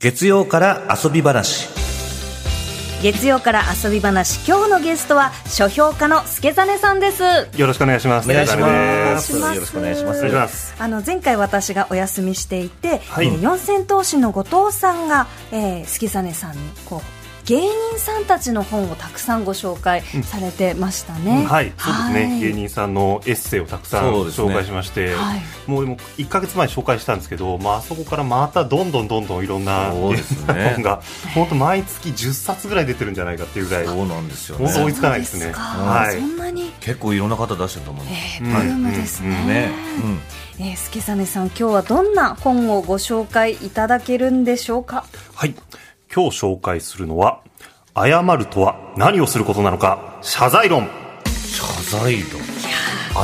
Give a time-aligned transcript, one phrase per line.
[0.00, 1.68] 月曜から遊び話。
[3.02, 4.48] 月曜から遊び話。
[4.48, 7.22] 今日のゲストは書評家の助真さんです。
[7.54, 8.30] よろしくお願いします。
[8.30, 9.32] お願いしまです。
[9.34, 10.18] よろしくお願いします。
[10.20, 10.74] お願いします。
[10.78, 13.02] あの前回私がお休みしていて、
[13.42, 17.19] 四千頭身の後藤さんが、えー、助真さんにこう
[17.50, 25.40] 芸人さんたちの本をたくさんご紹介されてましたね、はい、そうですね、はい芸人さんのエッセイをたくさん紹介しまして、はい。
[25.66, 30.72] もうでも1か月前に紹介したんですけど、まああそこからまたどんどんどんどんいろんなそうですね。
[30.76, 31.02] 本が、
[31.34, 35.52] 本当毎月10冊ぐらい出てるんじゃないかっていうぐらい、そうなんですよ本当追いねつかないですね。
[35.52, 36.14] はい。
[36.14, 36.20] そ。
[36.20, 39.70] んなに、結構いろんな方出してると思うんでえー、ブームですね,、ね、
[40.60, 45.04] えー、助真さん今日はどんな本をご紹介いただけるんでしょうか？
[45.34, 45.54] はい。
[46.12, 47.40] 今日紹介するのは、
[47.94, 50.88] 謝るとは何をすることなのか、謝罪論。
[51.26, 52.40] 謝罪論。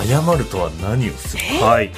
[0.05, 1.65] 謝るとは何をする？
[1.65, 1.91] はい。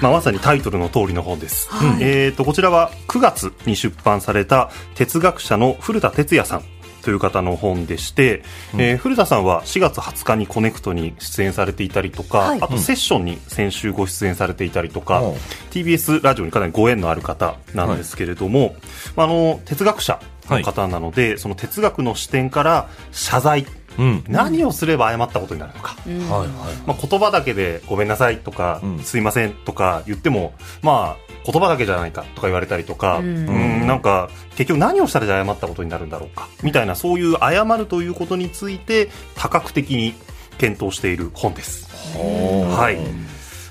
[0.00, 1.68] まあ、まさにタイトルの通りの本です。
[1.70, 2.02] はい。
[2.02, 6.62] えー、とこちらは9月に出版された哲学者の古田哲也さん
[7.02, 8.42] という方の本でして、
[8.76, 12.60] えー古田さんは4月20日にコネクトに出演されていたりとか、はい。
[12.60, 15.34] あとセッションに先週ご出演されていたりとか、うん。
[15.70, 18.74] TBS ラジオにかなりご縁のある方なんですけれども、
[19.14, 20.18] まあ、あの哲学者
[20.50, 23.66] の方なので、その哲学の視点から謝罪、
[23.98, 24.24] うん。
[24.28, 26.48] 何をすれば謝ったことになるのか、はいはい
[26.86, 28.98] まあ、言葉だけでごめんなさいとか、うん。
[29.00, 30.52] すいませんとか言っても、
[30.82, 33.48] まあ、言葉だけじゃないかとか言われたりとか、うん。
[33.48, 33.50] う
[33.84, 40.14] んなんか、結局何をしたらじゃあ謝ったことになるんだろうか、みたいな、そういう謝るということについて、多角的に
[40.58, 41.88] 検討している本です。
[42.18, 42.98] はい。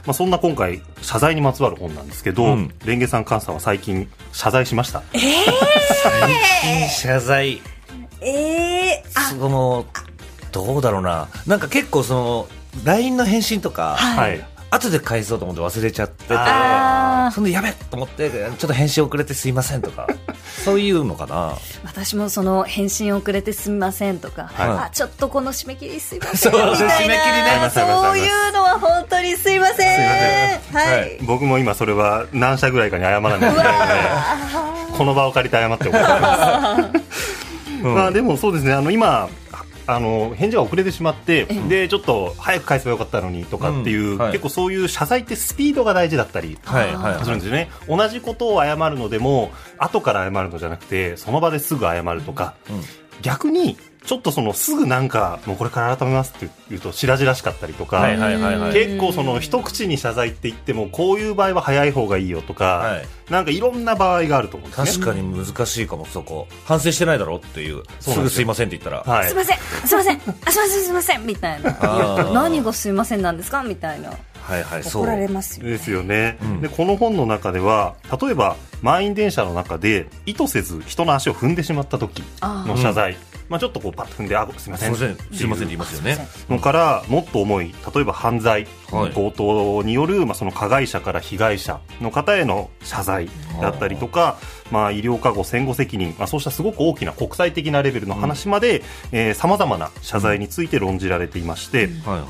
[0.06, 2.74] まあ、そんな今回、謝罪にまつわる本なんですけど、うん。
[2.86, 5.02] レンゲさん、菅さんは最近、謝罪しました？
[5.12, 5.22] 最
[6.62, 7.62] 近謝罪。
[8.22, 9.22] えー、あ。
[9.32, 9.86] その
[10.52, 11.28] どうだろうな。
[11.48, 12.48] なんか結構その
[12.86, 14.46] LINE の返信とか、はい
[14.76, 16.36] 後で返そうと思って忘れちゃってて
[17.34, 20.08] そんでやべっと思ってちょっと返信遅れてすいませんとか
[20.64, 21.54] そういうのかな。
[21.84, 24.70] 私もその返信遅れてすみませんとか、はい。
[24.88, 26.76] あちょっとこの締め切りすいませんそうみたいな。
[26.76, 27.70] 締め切りね。
[27.74, 29.78] そういうのは本当にすいません。
[29.78, 31.00] すいません。
[31.00, 37.84] はい、僕も今それは何社ぐらいかに謝らないといけないので、この場を借りて謝っておこうと思います。
[37.84, 39.30] まあでもそうですね、あの今、
[39.88, 44.18] あの返事が遅れてしまって、でちょっと早く返せばよかったのにとかっていう、うん。
[44.18, 44.32] はい。
[44.32, 46.58] 結構そういう謝罪ってスピードが大事だったり。
[46.64, 47.24] はいはいはい。
[47.24, 47.70] するんですよね。
[47.88, 52.82] 同じことを謝るのでも後から謝るのじゃなくてその場ですぐ謝るとか、うん。
[53.22, 58.08] 逆にちょっとそのすぐなんかもうこれから改めますって言うと白々しかったりとか、
[58.72, 63.08] 結構その一口に謝罪って言ってもこういう場合は早い方がいいよとか、はい。
[63.32, 65.06] なんかいろんな場合があると思うんですね。
[65.06, 66.48] 確かに難しいかもそこ。
[66.66, 67.84] 反省してないだろっていう。
[68.00, 69.28] すぐすいませんって言ったら、はい。
[69.28, 69.58] すいません。
[69.58, 70.16] すいません。
[70.16, 70.84] あすいません。
[70.84, 71.26] すいません。
[71.26, 71.72] みたいな。
[71.72, 72.34] ー。
[72.34, 73.64] 何がすいませんなんですか？
[73.64, 74.10] みたいな。
[74.10, 75.02] はいはいそう。
[75.02, 75.72] 怒られますよね。
[75.72, 76.62] ですよね、うん。
[76.62, 83.18] でこの本の中では例えば満員電車の中で意図せず人の足を踏んでしまった時の謝罪、
[83.50, 84.90] まあ、ちょっとこうパッと踏んであすいますせん。
[84.90, 85.18] いません。
[85.36, 86.18] すいませんって言いますよね。
[86.50, 89.14] のからもっと重い例えば犯罪、はい。
[89.14, 93.30] 強盗による、まあ、その加害者から被害者の方への謝罪
[93.62, 94.38] だったりとか、
[94.72, 98.84] まあ、医療過誤戦後責任、まあ、そうしたすごく大きな国際的なレベルの話まで
[99.36, 102.28] さまざまな謝罪について論じられていまして、はいはいはい。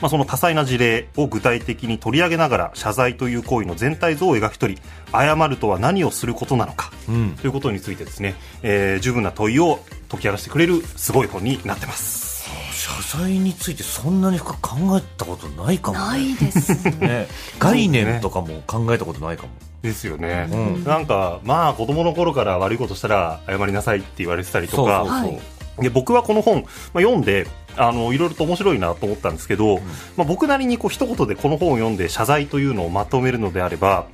[0.00, 7.36] まあ、その多彩な事例を具体的に取り上げながら謝罪という行為の全体像を描き取り謝るとは何をすることなのか、うん。
[7.36, 12.48] ということについてですね、えー十分な問いを解き明かしてくれるすごい本になってます。
[12.72, 16.04] 謝罪についてそんなに深く考えたことないかもね。
[16.04, 17.08] ないですね。
[17.08, 17.28] ね。
[17.58, 19.50] 概念とかも考えたことないかも
[19.82, 20.84] ですよね、うん。
[20.84, 25.82] なんかまあ子供の頃から悪いことしたら謝りなさいって言われてたりとかそうそうそう、はい。
[25.82, 26.66] で僕はこの本、まあ、
[27.00, 27.46] 読んで
[27.76, 29.78] あのいろいろと面白いなと思ったんですけど、
[30.16, 34.06] まあ、僕なりにこう一言でこの本を読んで謝罪というのをまとめるのであれば、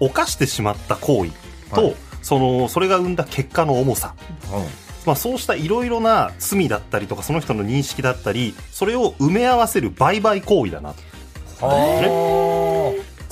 [0.00, 1.30] 犯してしまった行為
[1.72, 1.96] と、はい。
[2.22, 4.14] そのそれが生んだ結果の重さ、
[4.52, 4.64] うん。
[5.06, 10.94] まあ、そうしたいろいろな罪だったりとかその人の認識だったりそれを埋め合わせる売買行為だな。
[11.60, 12.71] は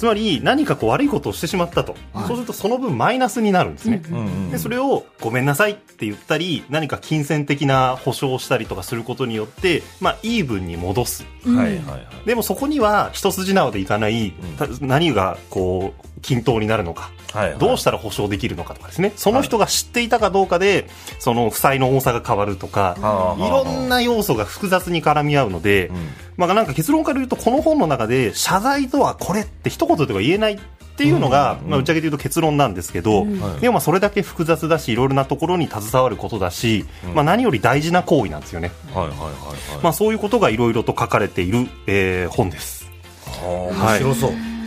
[0.01, 1.95] つまり何かこう悪いことをしてしまったと、
[2.27, 4.51] そうするとその分マイナスになるんですね、あうんうん。
[4.51, 11.27] でそれをごめんなさいって言ったり何か金銭的な保証をしたりとかすることによって、まあ、イーブンに戻す。
[11.45, 12.27] はいはいはい。
[12.27, 14.33] でもそこには一筋縄でいかない、
[14.81, 17.59] 何がこう均等になるのか、はいはい。
[17.59, 19.13] どうしたら保証できるのかとかですね。
[19.17, 20.89] その人が知っていたかどうかで
[21.19, 25.91] その負債の重さが変わるとか、はいろんな要素が複雑に絡み合うので、
[26.37, 30.59] まあ、なんか結論から言うとこの本の中で謝罪とはこれって一言では言えないっ
[30.97, 33.61] ていうのが、まあ、ぶっちゃけて言うと結論なんですけど、はい。
[33.61, 36.85] でもまあそれだけ複雑だしいろいろなところに携わることだし、
[37.15, 39.19] まあ、何より大事な行為なんですよね、はいはいはい。
[39.21, 42.91] はいまあ、そういうことがいろいろと書かれている、えー本です。
[43.25, 44.60] はあ面白そう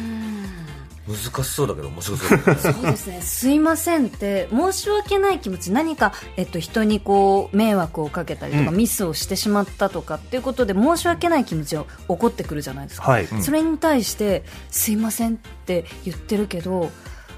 [1.08, 3.22] 難しそうだけど面白そうそうですね。
[3.22, 13.12] すいませんって、申し訳ない気持ち、何か、えっと、人にこう、迷惑をかけたりとか、うんミスをしてしまったとかっていうことで、申し訳ない気持ちが起こってくるじゃないですか。
[13.12, 16.90] はい、それに対して、すいませんって言ってるけど、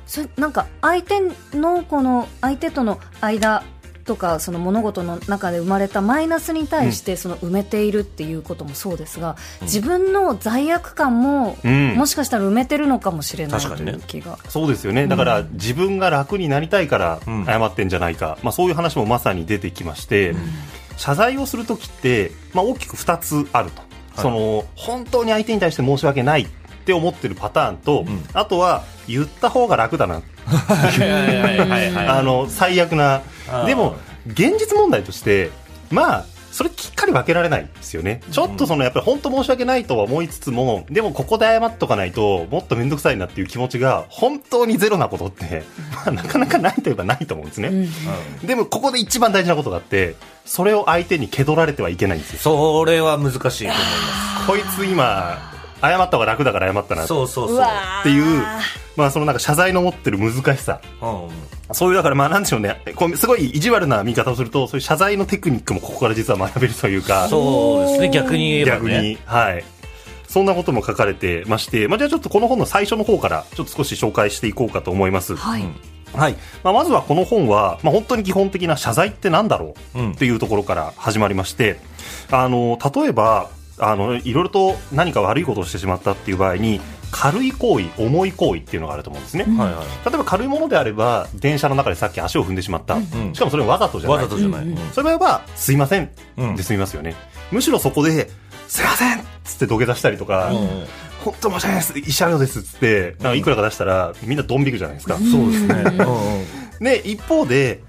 [0.06, 1.20] それ、なんか、相手
[1.58, 3.64] の、この、相手との間、
[4.06, 11.96] とかその物事の中で生まれたマイナスに対してその埋めているっていうこともそうですが、自分の罪悪感もうん。
[11.96, 15.08] もしかしたら埋めてるのかもしれないという気が、そうですよね。
[15.08, 17.46] だから、自分が楽になりたいからうん。
[17.46, 20.36] 謝ってんじゃないか、まあ、そういう話もまさに出てきまして、
[20.98, 23.82] 謝罪をするときって、まあ、大きく2つあると、
[24.22, 26.48] その本当に相手に対して申し訳ないっ
[26.86, 28.24] て思ってるパターンと、ん。
[28.34, 30.22] あとは言った方が楽だなは
[30.96, 32.08] いはいはいはいはい。
[32.08, 33.22] あの最悪な
[33.66, 33.96] でも
[34.28, 35.52] 現実問題として
[35.92, 36.26] まあ
[36.56, 45.64] それきっかり分けられないですよね、ちょっとそのやっぱり本当申し訳ないとは思いつつもでもここで謝っとかないともっと面倒くさいなっていう気持ちが本当にゼロなことって、
[45.94, 48.48] まあ、なかなかないといえばないと思うんですね、うん。
[48.48, 50.16] でもここで一番大事なことがあって
[50.46, 52.40] それを相手に蹴取られてはいけないんですよ。
[52.40, 55.55] それは難しいと思いまこいつ今
[55.90, 57.56] 謝った方が楽だから謝ったなそうそうそう。
[57.58, 58.44] うわーていう
[58.96, 60.82] まあそのなんか謝罪の持ってる難しさ。
[61.02, 61.76] うん。
[61.76, 62.82] そういうだからまあなんでしょうね。
[62.96, 67.28] こうすごい意地悪な見方をするとそういう謝罪のテクニックもここから実は学べるというか。
[67.28, 68.10] そうですね。
[68.10, 68.80] 逆に言えばね。
[68.80, 69.18] 逆に。
[69.26, 69.64] はい。
[70.28, 75.34] そんなことも書かれてまして、まあ、じゃあちょっとこの本の最初の方からちょっと少し紹介していこうかと思います。
[75.36, 75.64] はい、
[76.14, 76.36] はい。
[76.62, 80.00] まあ、まずはこの本は、まあ、本当に基本的な謝罪ってなんだろう？
[80.00, 80.12] うん。
[80.12, 81.80] っていうところから始まりまして、
[82.32, 86.80] あの、例えば、あの、いろいろと何か悪いことをしてしまったっていう場合に、
[87.12, 89.46] 軽い行為、重い行為っていうのがあると思うんですね。
[89.46, 92.98] んはいはい例えば軽いものであれば、電車の中でさっき足を踏んでしまった。
[92.98, 94.18] んしかもそれはわざとじゃない。
[94.18, 97.16] わざとじゃない、うんうんそういう場合は、すいませんうんで済みますよね。
[97.52, 98.30] むしろそこで、
[98.68, 100.86] すいませんっつって土下座したりとか、うん
[101.26, 105.18] 本当申し訳ないです、慰謝料ですっつって、なんかいくらか出したら、みんなドン引くじゃないですか。
[105.18, 105.84] そうですね、
[106.80, 107.82] うんで、一方で、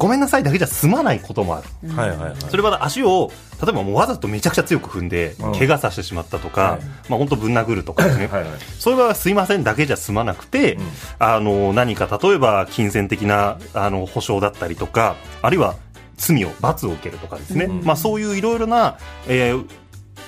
[0.00, 1.68] ごめんなさいだけじゃ済まないこともある。
[1.84, 3.30] うんはいはいはいそれは足を、
[3.62, 6.80] 例えばもうわざとめちゃくちゃ強く踏んで、うん怪我させてしまったとか、はい
[7.10, 8.26] まあ本当ぶん殴るとかですね。
[8.26, 10.82] はいはいそういう場合はすいませんだけじゃ済まなくて、うん
[11.18, 15.74] あの、何か例えば金銭的な、あの、保証だったりとか、あるいは
[16.16, 17.66] 罪を、罰を受けるとかですね。
[17.66, 18.96] うんまあそういういろいろな、
[19.28, 19.64] えー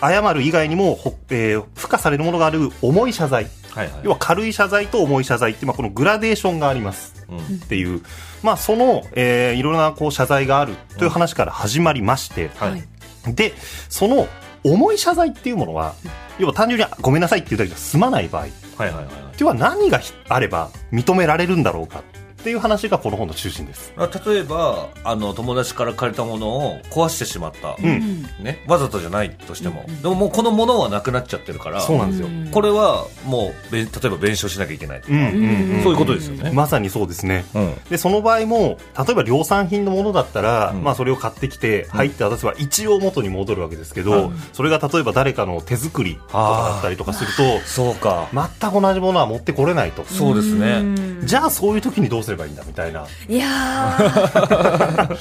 [0.05, 3.47] 謝る以外にも、ほえー付加されるものがある重い謝罪。
[3.75, 4.01] はいはい。
[4.03, 7.27] 要は軽い謝罪と重い謝罪って、まあこのグラデーションがあります。
[7.29, 8.03] うんっていう、
[8.43, 13.35] まあその、えーいろいろなこう謝罪があるという話から始まりまして、はい。
[13.35, 13.55] で、
[13.89, 14.29] その
[14.65, 15.95] 重い謝罪っていうものは、
[16.39, 22.03] 要は単純にごめんなさいっていうだけじゃ済まない場合、はいはいはいでは何があれば認められるんだろうか
[22.43, 23.93] っていう話がこの本の中心です。
[23.97, 28.23] あ例えばあの友達から借りたものを壊してしまった、うん。
[28.43, 32.27] ね、わざとじゃないとしても、でももうこのものはなくなっちゃってるからそうなんですよ。
[32.27, 32.49] うん。
[32.51, 37.45] これはもうべん例えば弁償しなきゃいけないとか、うんうんうんそういうことですよね、まさにそうですね。
[37.55, 37.75] うん。
[37.91, 40.83] で、その場合も、例えば量産品のものだったら、うん。
[40.83, 44.41] まあそれを買ってきて、入って渡せば一応元に戻るわけですけど、うん。
[44.53, 50.05] それが例えば誰かの手作りとかだったりとかすると、そうか全く同じものは持ってこれないと。
[50.05, 50.81] そうですね。
[50.81, 51.27] うん。
[51.27, 53.07] じゃあそういう時にどうすればいいんだみたいな。
[53.29, 55.17] いやー。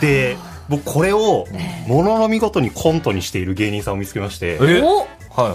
[0.00, 0.36] で、
[0.68, 1.46] 僕これを、
[1.86, 4.96] ものの見事にコントにしている芸人さんを見つけまして、えはいお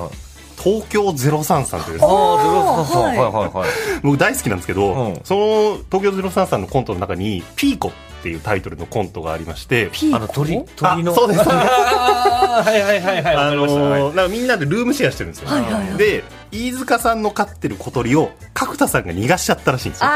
[0.03, 0.15] はい。
[0.61, 3.31] 東京03さんというですあねあゼロさんはいはい。
[3.31, 3.69] はいはい
[4.03, 5.19] 僕大好きなんですけど、うん。
[5.23, 7.91] その東京03さんのコントの中に、ピーコっ
[8.23, 10.17] ていうタイトルのコントがありまして、ピーコ？
[10.17, 11.13] あの鳥あ鳥の。
[11.13, 11.39] そうです。
[11.49, 15.49] はいはいはいはいわあのーなんかみんなでルームシェアしてるんですよ。
[15.49, 15.97] はいはいはい。
[15.97, 16.23] で、
[16.55, 20.09] 飯塚さんの飼ってる小鳥を角田さんが逃がしちゃったらしいんですよ。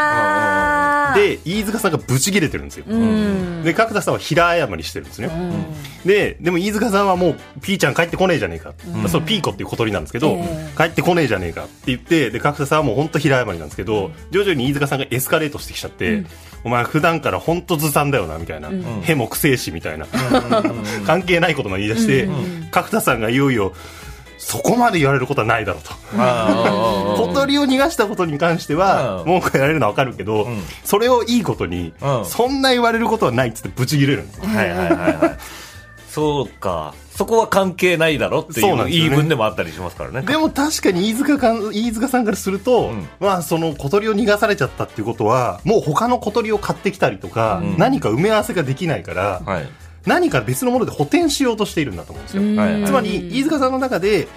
[1.15, 2.85] で、飯塚さんがブチ切れてるんですよ。
[2.87, 5.27] うんで、角田さんは平謝りしてるんですね。
[5.27, 5.65] うん
[6.05, 8.73] で、でも飯塚さんはもう、ピーちゃん帰ってこねえじゃねえか。
[9.09, 16.23] そのピーコっていう小鳥なんですけど、ええ帰ってこねえじゃねえかって言って、で、角田さんはもう本当平謝りなんですけど、徐々に飯塚さんがエスカレートしてきちゃって、
[16.63, 18.69] お前普段から本当ずさんだよな、みたいな。
[19.01, 20.07] へもくせえし、みたいな。
[21.05, 22.29] 関係ないことまで言い出して、
[22.71, 23.73] 角田さんがいよいよ、
[24.39, 25.91] そこまで言われることはないだろうと。
[26.15, 29.27] 小鳥を逃がしたことに関しては、うん。
[29.27, 32.25] 文句言われるのはわかるけど、んそれをいいことに、うん。
[32.25, 34.45] そんな言われることはないっつってブチ切れるんですよ。
[34.47, 35.37] はいはいはいはい。
[36.09, 36.93] そうか。
[37.15, 40.21] そこは関係ないだろっていう言い分でもあったりしますからね。
[40.21, 43.09] でも確かに飯塚かん飯塚さんからすると、うん。
[43.19, 49.69] まあその小鳥を逃がされちゃったっていうことは、もう他の小鳥を買ってきたりとか、何か埋め合わせができないから、はい
[50.09, 52.87] 何か別のもので補填しようとしているんだと思うんですよ。
[52.87, 54.27] つまり、飯塚さんの中で、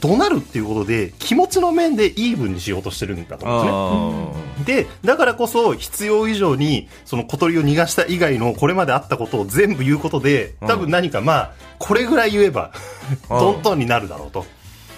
[0.00, 4.84] 怒鳴るっていうことで、気持ちの面でイーブンにしようとしてるんだと思うんですね。
[4.84, 12.72] で、だからこそ必要以上に、その小鳥を逃がした以外のこれまであったことを全部言うことで、多分何かまあ、これぐらい言えば、
[13.30, 14.46] うんトントンになるだろうと。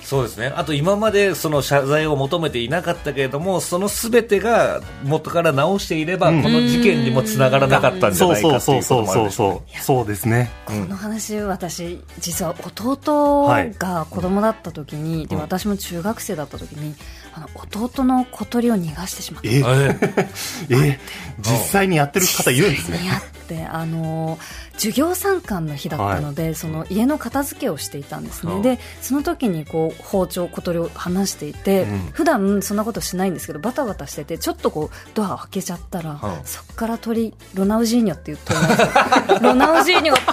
[0.06, 0.52] そうですね。
[0.54, 6.42] あと今までその謝罪を求めていなかったけれども、そのすべてが元から直していれば、うん。
[6.44, 9.52] この事件にもつながらなかったんじゃそうないかそうっていうことそうそうもあるでしょう。
[9.52, 9.80] ね。
[9.82, 10.50] そうですね。
[10.64, 13.48] この話、私実は弟
[13.78, 16.94] が子供だった時に、でうん私も中学生だった時に
[17.34, 19.48] あの弟の小鳥を逃がしてしまった。
[19.48, 19.58] え？
[20.70, 20.70] え？
[20.70, 21.00] え？
[21.40, 23.00] 実際にやってる方いるんですね
[23.46, 24.38] ってあの
[24.72, 28.58] 授業参観の日だったので、その家の片付けをしていたんですね、う。
[28.58, 31.98] んでその時にこう包丁小鳥を離していて、うん。
[32.12, 38.88] 普段そんなことしないんですけどバタバタしててちょっとこうドアを開けちゃったら、うんそこから鳥ロナウジーニョっていう鳥なんですよ
[39.40, 40.32] ロナウジーニョがパ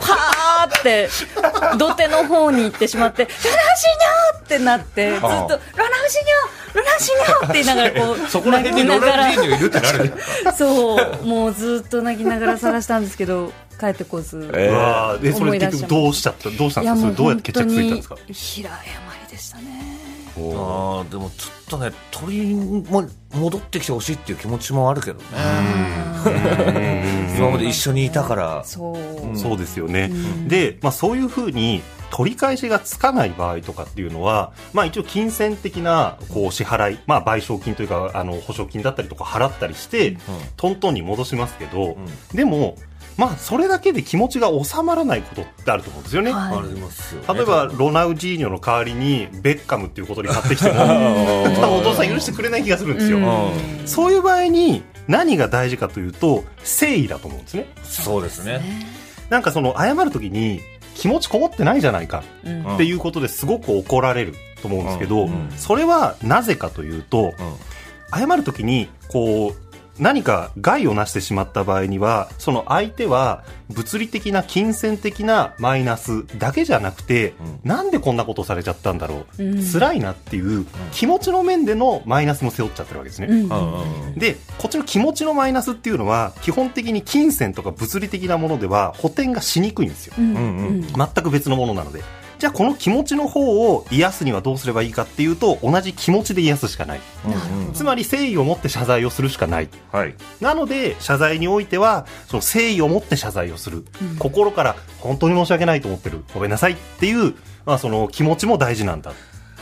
[0.69, 1.09] ーって
[1.77, 10.13] 土手の方に行ってしまってロナウジーニョってなってずっとロナウジーニョロナウジーニョって言いながらこう そこら辺にロナウジーニョいるってなる。
[10.57, 11.25] そう。
[11.25, 15.27] もうずっと泣きながら探したんですけど帰ってこず、えー。
[15.27, 16.49] えそれ思い出しちゃう結局どうしちゃった？
[16.49, 17.01] どうしたんですか？
[17.01, 18.15] それどうやって決着ついたんにですか？
[18.31, 18.75] 平謝
[19.25, 19.63] りでしたね。
[20.35, 25.23] ああでもちょっとね鳥も戻ってきてほしいっていう気持ちもあるけどね。
[27.37, 28.63] 今まで一緒にいたから。
[28.65, 28.93] そ
[29.33, 30.47] う、そうですよね、ん。
[30.47, 31.81] で、まあ、そういうふうに
[32.11, 40.17] 取り返しがつかない場合とかっていうのは、まあ、一応金銭的なこう支払い、まあ、賠償金というかあの保証金だったりとか払ったりして、
[40.57, 41.97] トントンに戻しますけど、
[42.33, 42.75] でも、
[43.17, 46.31] まあ、それだけで気持ちが収まらないことってあると思うんですよね。
[46.31, 46.57] はい。
[46.57, 47.33] ありますよね。
[47.33, 50.75] 例えばロナウジーニョの代わりにベッカムっていうことに買ってきても
[51.55, 53.87] 多分お父さん許してくれない気がするんですよ、うん。
[53.87, 57.67] そういう場合に何が大事かというと誠意だと思うんですね。
[57.83, 58.61] そうですね。
[59.29, 60.61] なんかその謝るときに
[60.95, 62.23] 気持ちこもってないじゃないか
[62.75, 65.51] っていうことですごく怒られると思うんですけど、うん。
[65.55, 67.33] それはなぜかというと
[68.11, 69.62] 謝るときにこう
[69.99, 77.33] 何か害をなしてしまった場合にはその相手は物理的な金銭的なマイナスだけじゃなくて、
[77.63, 77.69] うん。
[77.69, 79.63] なんでこんなことされちゃったんだろう、うん。
[79.63, 83.27] 辛いなっていう気持ちの面でのマイナスも背負っちゃってるわけですね。
[83.27, 84.15] うん。
[84.15, 90.15] で、こっちの気持ちのマイナスっていうのは、基本的に金銭とか物理的なものでは補填がしにくいんですよ。
[90.17, 90.57] うんうん。
[90.57, 90.81] うん。
[90.81, 92.01] 全く別のものなので。
[92.43, 96.99] じゃあこの気持ちの方を癒すにはどうすればいいかっていうと、同じ気持ちで癒すしかない。
[97.25, 99.69] うんうんつまり誠意を持って謝罪をするしかない。
[99.93, 103.85] はいなので、謝罪においては、その誠意を持って謝罪をする。
[104.01, 106.25] うん心から本当に申し訳ないと思ってる。
[106.33, 107.33] ごめんなさいっていう、
[107.65, 109.13] まあその気持ちも大事なんだ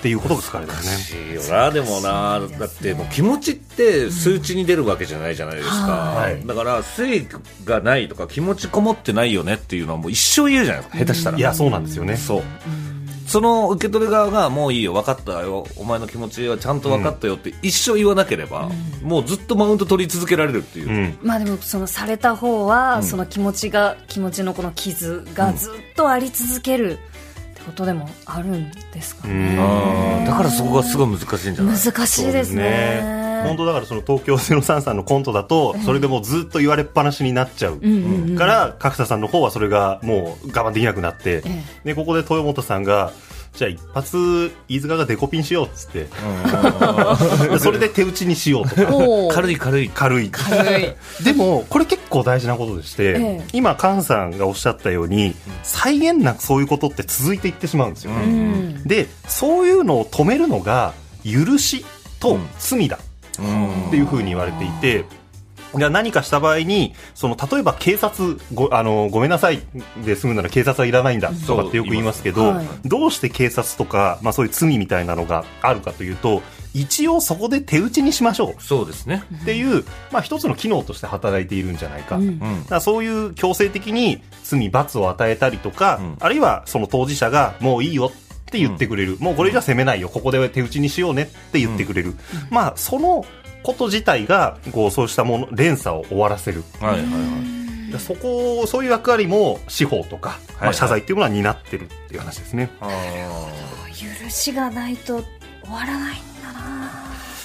[0.02, 0.66] っていうことが書かね。
[0.66, 2.40] 難しいよなでもな。
[2.40, 6.44] だってもう気持ちって数値に出るわけじゃないじゃないですか、はい。
[6.44, 7.28] だから誠意
[7.64, 11.38] がないとか気持ちこもってないよねっていうのはもう一生言えるじゃないですか下手したら。
[11.38, 12.18] いや、そうなんですよね。
[12.18, 12.44] そう。
[13.28, 18.70] その受け取る側がもういいよ分かったよお前の気持ちはちゃんと分かったよって一生言わなければ、
[19.04, 21.18] もうずっとマウント取り続けられるっていう、うん。
[21.22, 23.04] まあでもそのされた方は、ん。
[23.04, 26.98] その気持ちが気持ちのこの傷がずっとあり続ける
[27.66, 31.78] ことでもあるんですかね、だからそこがすごい難しいんじゃない？
[31.78, 33.22] 難しいですね。
[33.44, 37.80] 本当だからその東京03さんのコントだと、それでもうずっと言われっぱなしになっちゃう。
[38.38, 41.64] から、角田さんの方はそれがもう我慢できなくなって、え。
[41.86, 43.12] で、ここで豊本さんが、
[43.54, 46.08] じゃあ一発、飯塚がデコピンしようっつって、
[47.50, 49.34] でそれで手打ちにしようとか、おー。
[49.34, 49.90] 軽い軽い。
[49.90, 50.30] 軽い。
[50.30, 51.24] 軽い。
[51.24, 53.48] でも、これ結構大事なことでして、ええ。
[53.54, 58.12] 今、菅さんがおっしゃったように、際限なくそういうことって続いていってしまうんですよ。
[58.12, 58.20] うん。
[58.20, 60.94] うんで、そういうのを止めるのが、
[61.24, 61.86] 許し
[62.20, 63.00] と罪だ。
[63.40, 65.06] うんっていうふうに言われていて、
[65.76, 69.62] じゃあ何かした場合に、その、例えば警察、ご、あの、ごめんなさい。
[70.06, 72.68] で済むなら警察はいらないんだとかってよく言いますけど、はい。
[72.86, 76.42] どうして警察とか、まあそういう罪みたいなのがあるかというと、
[76.74, 79.24] 一応そこで手打ちにしましょそうですね。
[79.32, 82.18] うっていう、まあ一つの機能として働いているんじゃないか。
[82.18, 82.40] うん。
[82.40, 86.18] からそういう強制的に罪罰を与えたりとか、うん。
[86.20, 88.12] あるいはその当事者がもういいよっ
[88.52, 90.10] て言ってくれる、もうこれじゃ責めないよ。
[90.10, 92.16] ここで手打ちにしようねって言ってくれる、
[92.50, 93.26] まあその
[93.64, 96.64] こと自体がこうそうしたもの連鎖を終わらせる。
[96.80, 97.08] はいはいは
[97.90, 97.92] い。
[97.92, 100.74] でそこをそういう役割も司法とか、まあ、はい。
[100.74, 102.88] 謝罪っていうものは担ってるっていう話ですね、あ
[104.24, 105.22] 許しがないと
[105.64, 106.92] 終わらないんだな。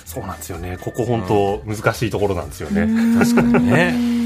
[0.04, 0.78] そうなんですよね。
[0.80, 4.25] ここ本当難しいところなんですよね、ー確かにね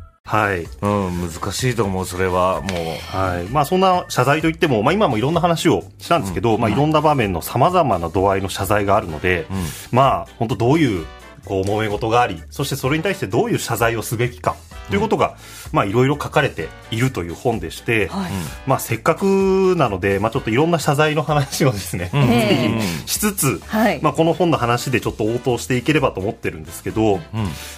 [0.23, 0.67] はい。
[0.81, 2.61] うん、難しいと思う、それは。
[2.61, 3.17] もう。
[3.17, 3.45] はい。
[3.51, 9.47] まあそんな謝罪といっても、まあ今もいろんな話をしたんですけど、まあいろんな場面の様々な度合いの謝罪があるので、
[9.91, 11.05] まあ本当どういう、
[11.45, 14.55] こう、揉め事があり、そしてそれに対してどういう謝罪をすべきか、
[14.91, 15.35] ということが、
[15.71, 18.31] まあいろいろ書かれているという本でして、はい。
[18.67, 23.07] まあせっかくなので、まあちょっといろんな謝罪の話をですね、ええ。
[23.07, 23.99] しつつ、はい。
[24.01, 27.19] まあこの本の話でちょっと応答していければと思ってるんですけど、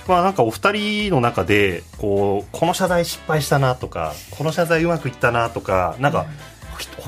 [0.08, 6.26] まあなんかお二人の中で、こう、この謝罪失敗したなとか、この謝罪うまくいったなとか、なんか、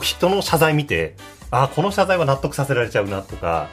[0.02, 1.16] ひ人の謝罪見て、
[1.52, 3.70] あこの謝罪は納得させられちゃうなとか、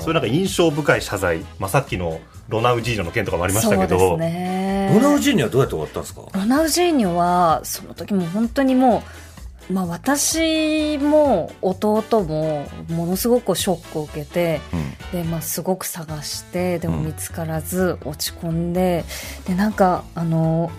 [0.00, 4.61] そういうなんか印象深い謝罪、まあさっきのロナウジーニョの件とかもありましたけど、そうですね
[4.94, 6.22] ロナウジーニはどうやって終わったんですか？
[6.32, 9.02] ロナウジーニョはその時も本当にも
[9.70, 14.60] う、まあ、私も弟もものすごくショックを受けて、
[15.12, 19.04] でまあ、すごく探してでも見つからず落ち込んで
[19.46, 20.70] でなんかあの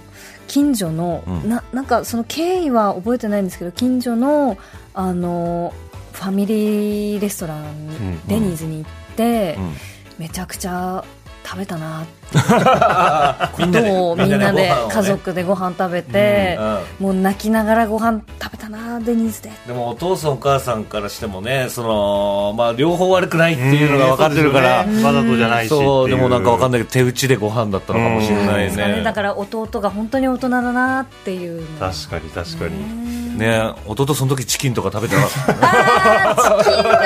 [0.48, 1.50] 近所の、うん。
[1.50, 4.58] ななんかその経緯は覚えてないんですけど近所の
[4.94, 5.74] あの
[6.12, 9.74] ファミリーレストラン、んデニーズに行って、ん。
[10.20, 11.04] めちゃくちゃ
[11.46, 12.06] 食べたな。
[13.60, 13.92] みんなで。
[13.92, 16.58] もうみんなで家族でご飯食べて、
[17.00, 19.52] もう泣きながらご飯食べたなデニーズで。
[19.68, 24.86] でもお父さんお母さんからしてもねそのまあ両方悪くないっていうのが分かってるから。
[25.04, 31.68] わざとじゃないしそうでもなんか分かんないけど手打ちでご飯だったのかもしれないですかねねだから弟が本当に大人だなっていうの。
[31.80, 33.03] 確かに確かに。
[33.38, 36.98] ね弟その時チキンとか食べてなかったチキンは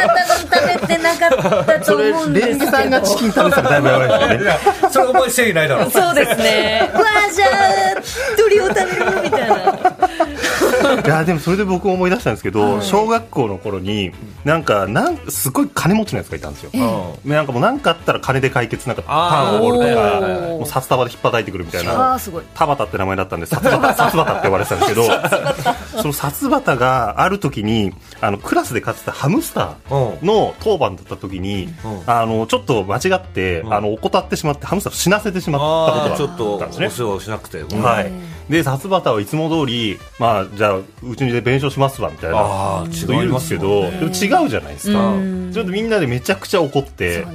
[0.49, 1.27] 多分食べてなか
[1.61, 2.55] ったと思うんですけど。
[2.55, 4.59] レンゲさんがチキン食べてたらだいぶやばいですよね。
[4.91, 5.89] それお前誠意ないだろ。
[5.89, 6.91] そうですね。
[6.93, 7.49] わあじゃあ
[8.37, 9.77] 鳥を食べるみたいな
[11.05, 14.11] いやでもそれで僕思い出したんですけど、小学校の頃に
[14.43, 17.31] なんかなんすごい金持ちのやつがいたんですよ、うん。
[17.31, 22.43] なんかもう何かあったら金で解決なんかパンをおごるとかはいはいはいもう札束で引っ叩いてくるみたいあなーすごい。
[22.53, 25.03] 田畑って名前だったんで札畑 札畑って呼ばれてたんですけど
[26.01, 32.01] その札畑がある時にあのクラスで飼ってたハムスターの当番だった時に、うん。
[32.05, 33.73] あのちょっと間違って、ん。
[33.73, 36.87] あの怠ってしまってハムスターを死なせてしまったことがああちょったんですね。
[36.87, 37.59] お世話をしなくて。
[37.59, 38.11] うんはい、
[38.49, 42.37] で札畑はいつも通り、まあ、じゃあうちで弁償しますわみたいな。
[42.39, 44.99] あーちょっと言うんですけど、でも違うじゃないですか、
[45.53, 47.19] ちょっとみんなでめちゃくちゃ怒って。
[47.19, 47.33] ですね。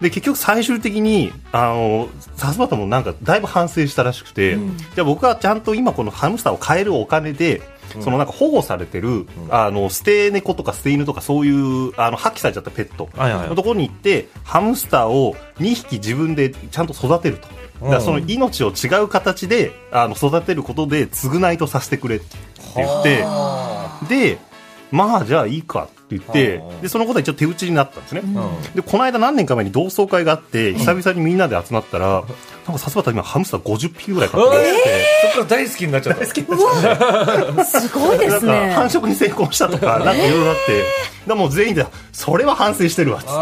[0.00, 4.56] で結局最終的にあの札畑もなんかだいぶ反省したらしくて、
[4.94, 7.60] じゃあ僕はちゃんと今このハムスターを買えるお金で
[8.00, 13.48] そのなんか保護されてる、あの捨て猫とか捨て犬とかそういうあの破棄されちゃったペットはいはいはい。
[13.50, 17.55] のところに行ってハムスターを2匹自分でちゃんと育てると。
[17.82, 22.26] だからその命を違う形であの育てることで償いとさせてくれって
[22.76, 23.24] 言って
[24.08, 24.38] で
[24.90, 26.82] まあじゃあいいかって言ってはあ。
[26.82, 28.72] でそのことは一応手打ちになったんですね、うん。
[28.74, 32.24] でこの間何年か前に同窓会があって久々にみんなで集まったら、
[32.66, 36.24] なんかさすがた今ハムスター50匹ぐらい飼ってるって、そっから大好きになっちゃった。
[36.26, 36.34] す
[37.92, 38.72] ごいですね。
[38.74, 40.84] 繁殖に成功したとか、なんかいろいろあって、
[41.26, 43.32] でもう全員で、それは反省してるわっつって、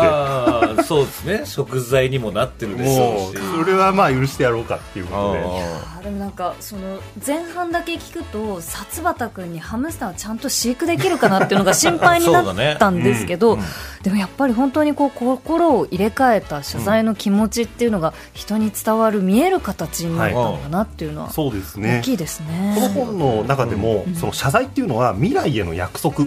[0.83, 1.43] そうですね。
[1.47, 5.39] 食材にもなってるでしょもううし、それはまあ許してやろうかっていうことで。
[5.41, 13.59] あでもなんかその前半だけ聞くと薩畑君にハムスターをちゃんと飼育できるかなっていうのが心配になったんですけど、
[14.03, 22.03] でもやっぱり本当にこう心を入れ替えた謝罪の気持ちっていうのが人に伝わる見える形になったんだなっていうのはそうです大ね。
[22.05, 22.93] きいですこのね。
[22.95, 26.27] 本の中でも、その謝罪っていうのは未来への約束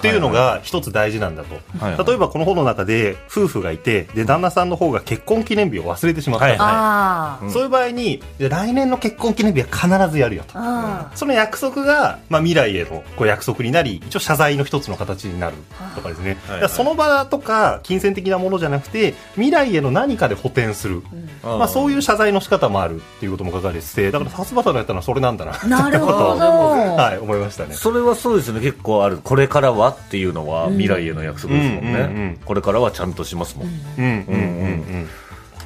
[0.00, 2.06] っていうのが一つ大事なんだと、はいはい。
[2.06, 7.50] 例えばこの本の中で夫婦がいてで旦那さんの方が結婚記念日を忘れてしまった、はいあー。
[7.50, 10.52] そういう場合にで来年の結婚記念日は必ずやるよと。
[10.56, 15.56] あその約束が、まあ、未来へのこう約束になり一応謝罪の一つの形になる
[15.94, 21.02] とかですね、はいだからその場とか金銭的なものじゃなくて未来への何かで補填する、
[21.42, 26.36] まあ、そういう謝罪の仕方もあるっていうことも書かれててだから殺伐のやったのはそれなんだなーなるほど。
[26.36, 27.74] はい、思いましたね。
[27.74, 28.60] それはそうですよね。
[28.60, 29.18] 結構ある。
[29.22, 32.40] これからはっていうのは未来への約束ですもんね、うんうんうん。
[32.44, 35.08] これからはちゃんとしますもん、いうんうんうん。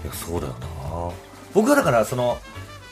[0.04, 1.10] やそうだよな。
[1.54, 2.38] 僕はだからその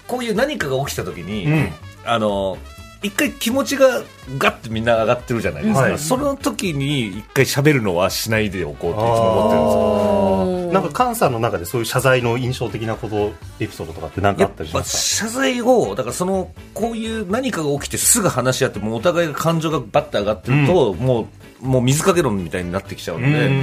[0.07, 1.69] こういう何かが起きた時に、うん。
[2.05, 2.59] あの
[3.03, 4.03] 一回気持ちが
[4.39, 5.99] ガッてみんな上がってるじゃないですか、はい。
[5.99, 10.57] その時に一回喋るのはしないでおこうといつも思ってるんですよ。
[10.57, 10.62] うん。
[10.73, 23.59] なんか菅さんの中でそういう謝罪の印象的なことエピソードとかって何かあったりしやっぱます謝罪をだからそのこういう何かが起きてすぐ話し合ってもうお互いが感情がバッて上がってると、もうもう水かけ論みたいになってきちゃうので、かうんうんう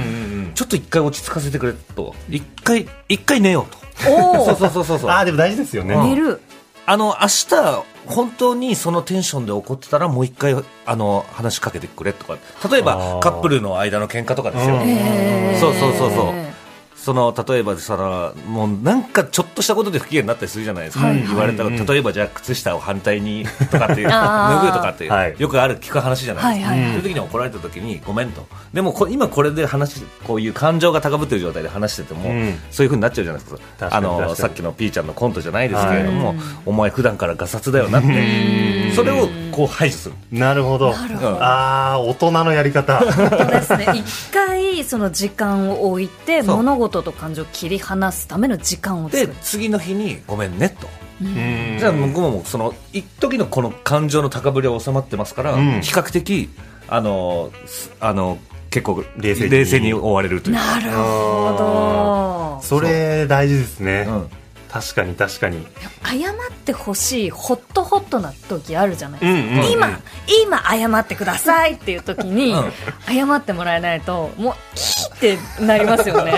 [0.48, 0.52] ん。
[0.54, 2.14] ちょっと一回落ち着かせてくれと。
[2.30, 4.10] 一回一回寝ようと。
[4.10, 4.56] おそうお。
[4.56, 5.10] そうそうそうそう。
[5.10, 5.96] ああでも大事ですよね。
[5.96, 6.40] 寝る。
[6.86, 12.38] あの明日本当にそのテンションで怒ってたらもう一回あの話しかけてくれとか。
[12.70, 13.20] 例えあばー。
[13.20, 14.78] カップルの間の喧嘩とかですよ、
[15.60, 16.49] そうそうそうそう
[17.00, 21.22] その例えばそのもうなんかちょっとしたことで不機嫌になったりするじゃないですか、はい。
[21.26, 25.34] 言われたら、例えばじゃあ靴下を反対にとかっていう 脱ぐとかっていう、はい。
[25.38, 26.88] よくある聞く話じゃないですか、はいはい。
[26.88, 28.46] はいそういう時に怒られた時にごめんと。
[28.74, 32.58] でもこ今これで話こういう感情が高ぶってる状態で話してても、うん。
[32.70, 33.88] そういうふうになっちゃうじゃないですか。
[33.90, 36.34] あのさっきのピーちゃんのコントじゃないですけれども、
[36.66, 40.14] お前普段からガサツだよなってそれをこう排除する。
[40.32, 40.94] なるほど。
[41.40, 43.00] ああ大人のやり方。
[43.00, 43.86] ですね。
[43.94, 50.88] 一回その時間を置いて物事と感情を切り離すための時間を作でる次の日にごめんねと。
[51.22, 51.76] うん。
[51.78, 55.80] じゃあ向こうもその一時のこの感情の高ぶりは収まってますから、ん。
[55.80, 56.50] 比較的
[56.88, 58.38] あのすあの
[58.70, 59.50] 結構冷静に。
[59.50, 60.80] 冷静に終われるというか。
[60.80, 62.60] なるほど。
[62.62, 64.39] それ大事ですね、うん
[64.72, 65.66] 確かに確かに。
[66.04, 69.72] 謝ってほしいホットホットな時あるじゃないですか、うんうんうん。
[69.72, 70.00] 今
[70.44, 72.72] 今謝ってくださいっていう時に、うん。
[73.06, 76.32] 謝ってもらえないともうキーってなりますよね。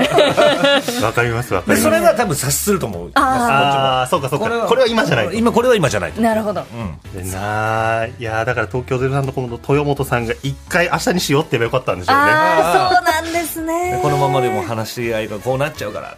[1.03, 1.91] わかりますわかります。
[1.93, 3.11] れが多分察すると思う。
[3.15, 4.67] ああそうかそうか。
[4.67, 6.63] これは今じゃないと今これは今じゃないと、なるほど。
[6.63, 12.23] うん、でなあいやーだから東京03のこの豊本さんが一回明日にしようって言えばよかったんでしょうね。
[12.23, 13.93] ああそうなんですね。
[13.93, 16.17] でこのままでも話し合いがこうなっちゃうから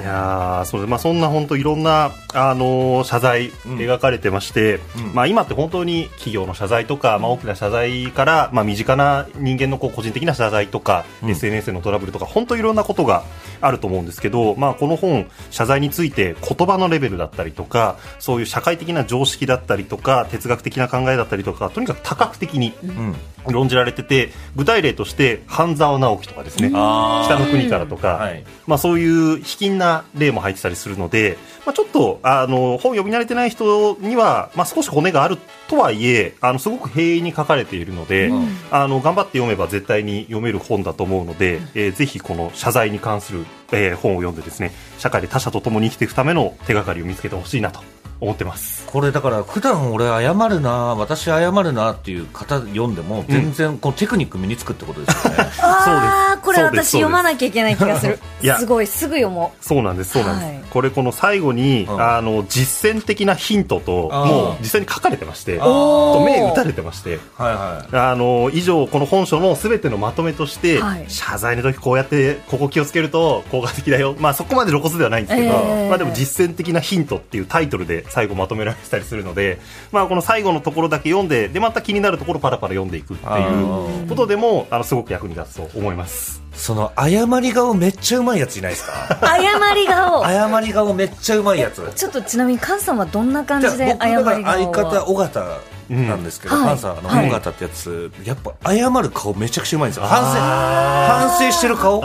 [0.00, 5.14] いやーそれまあ、そんな本当いろんな、あのー謝罪ん描かれてまして、うん。
[5.14, 11.30] まあ、今って本当に企業の謝罪とか、まあ、大きな謝罪から、まあ、身近な人間のこう個人的な謝罪とか、うん。
[11.30, 13.24] SNS でのトラブルとか本当いろんなことが
[13.60, 23.16] あると思うんですけど、まあ、この本謝罪について言葉のレベルだったりとかそういう社会的な常識だったりとか哲学的な考えだったりとかとにかく多角的にうん
[23.48, 26.68] 論じられてて具体例として半沢直樹とかですね。
[26.70, 28.44] 北の国からとか、はい。
[28.66, 38.48] まあ、そういう卑近な例も入ってたりするので、まあ、ちょっとあの本読み慣れてない人には、まあ、少し骨があるとはいえあのすごく平易に書かれているので、うん。
[38.70, 47.80] あの頑張って読めば絶対に読める本だと思うので、えーぜひこの謝罪に関する、えー本を読んでですね社会で他者と共に生きていくための手がかりを見つけてほしいなと
[48.20, 48.84] 思ってます。
[48.86, 56.84] これだから普段俺謝るな私謝るなっていう方読んでも全然このテクニック身につくってことですよね、ああこれそうです。
[56.84, 58.18] 私読まなきゃいけない気がする。
[58.58, 58.66] す。
[58.66, 60.48] ごいすぐ読もそうなんです、そうなんです。
[60.48, 60.60] はい。
[60.70, 62.00] これこの最後に、うん。
[62.00, 67.18] あの実践的なヒントともう実際に書かれてまして、と目打たれてまして。
[67.36, 67.96] はいはい。
[67.96, 71.04] あの以上この本書のすべてのまとめとして、はい。
[71.08, 79.58] 謝罪の時こうやってここ気をつけると効果的だよ、まあ、そこまで露骨ではないんですけど、えーまあ、でも実践的なヒントっていうタイトルで最後まとめられてたりするので、
[79.92, 86.42] まあ、この最後のところだけ読んででまた気になるところパラパラ読んでいくっていうことでもあのすごく役に立つと思います。
[86.52, 89.18] その謝り顔めっちゃうまいやついないですか？
[89.22, 90.24] う謝り顔。
[90.24, 91.90] 謝り顔めっちゃうまいやつ。
[91.94, 96.64] ちょっとちなみに菅さんはどんな感じで謝僕り顔だから相方は尾形なんですけど、うん。
[96.64, 97.28] パンサーのはい。
[97.28, 100.06] 尾形ってやつ、やっぱ謝る顔めちゃくちゃうまいんですよ。
[100.06, 102.00] 反省反省してる顔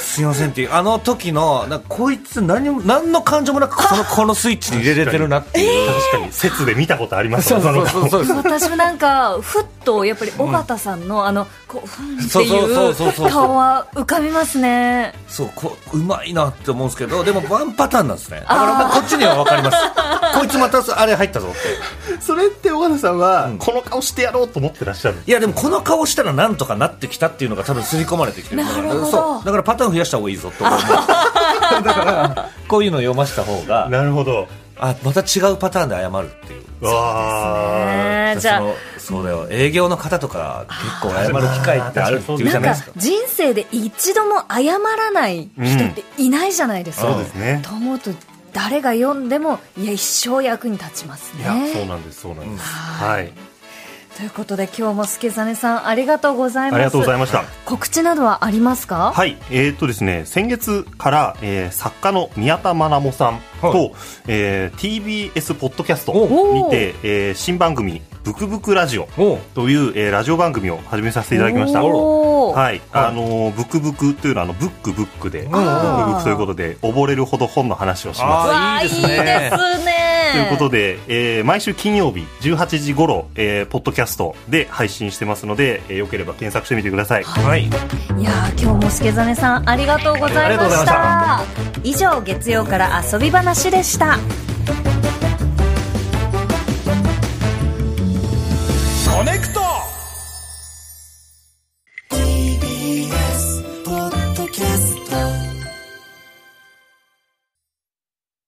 [0.00, 6.32] すいませんっていうあの時のなんかこいつ何も何の感情もなくそのこのスイッチに入れれてるなっていう、確かに。
[6.32, 7.52] 説で見たことあります。
[7.52, 8.24] よその顔そう。
[8.24, 13.30] そう私もなんかふっとやっぱり尾形さんのあのこうふんってそうそうそうそういそうう。
[13.30, 15.14] 顔は浮かびますね。
[15.28, 18.40] そうこううまいなって思うんですけどでもワンパターンなんですね。
[18.40, 19.76] だからもうこっちには分かります。
[20.38, 22.20] こいつまたあれ入ったぞって。
[22.20, 29.06] それって尾形さんは、この顔してやろうと思ってらっしゃるいやでもこの顔したらなんとかなってきたっていうのが多分刷り込まれてきてるなるほど。
[29.06, 29.44] そう。
[29.44, 30.80] だからパターン増やした方がいいぞと思う。
[31.84, 34.48] だからこういうのを読ませた方がなるほど。
[34.82, 36.86] あまた違うパターンで謝るっていう。
[36.86, 38.36] わね。
[38.40, 38.62] じゃあ
[38.98, 42.92] そうだよ営業の方とか結構謝る機会ってあるっていうじゃないですか。
[42.96, 47.60] 人生で一度も謝らない人っていないじゃないですか、そうですね。
[47.62, 48.10] と思うと
[48.52, 53.32] 誰が読んでもいや一生役に立ちますいやそうねなんですそうなんです、ははい
[54.20, 56.74] ということで今日も助真さんありがとうございます。
[56.74, 57.42] ありがとうございました。
[57.64, 59.12] 告知などはありますか？
[59.16, 63.92] はい、えーっとですね、先月から、えー作家の宮田愛もさんと、はい。
[64.28, 71.82] えー TBS ポッドキャストおにて、えー新番組「ブクブクラジオおう」という、えーラジオ番組を始めさせていただきました。
[71.82, 78.24] はい、あのーブクブクというのはあのブックブックで、ブクブクということで溺れるほど本の話をします。
[78.24, 79.08] あわあいいですね。
[79.08, 87.24] いいですねということで、えー毎週金曜日18時頃、えーポッドキャストで配信してますので、えーよければ検索してみてください。
[87.24, 87.64] はい。
[87.64, 87.70] い。
[88.22, 91.44] やー今日も助真さんありがとうございまありがとうございした。
[91.82, 94.18] 以上月曜から遊び話でした